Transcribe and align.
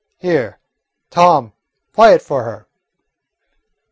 Here, 0.17 0.57
Tom, 1.11 1.53
play 1.93 2.15
it 2.15 2.23
for 2.23 2.41
her." 2.43 2.65